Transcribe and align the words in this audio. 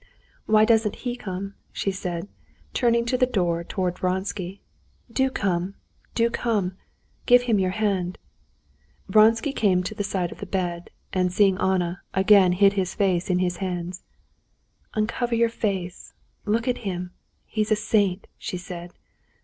Why 0.47 0.65
doesn't 0.65 0.95
he 1.05 1.15
come?" 1.15 1.53
she 1.71 1.91
said, 1.91 2.27
turning 2.73 3.05
to 3.05 3.19
the 3.19 3.27
door 3.27 3.63
towards 3.63 3.99
Vronsky. 3.99 4.59
"Do 5.11 5.29
come, 5.29 5.75
do 6.15 6.31
come! 6.31 6.75
Give 7.27 7.43
him 7.43 7.59
your 7.59 7.69
hand." 7.69 8.17
Vronsky 9.07 9.53
came 9.53 9.83
to 9.83 9.93
the 9.93 10.03
side 10.03 10.31
of 10.31 10.39
the 10.39 10.47
bed, 10.47 10.89
and 11.13 11.31
seeing 11.31 11.55
Anna, 11.59 12.01
again 12.15 12.53
hid 12.53 12.73
his 12.73 12.95
face 12.95 13.29
in 13.29 13.37
his 13.37 13.57
hands. 13.57 14.01
"Uncover 14.95 15.35
your 15.35 15.49
face—look 15.49 16.67
at 16.67 16.79
him! 16.79 17.11
He's 17.45 17.71
a 17.71 17.75
saint," 17.75 18.25
she 18.39 18.57
said. 18.57 18.93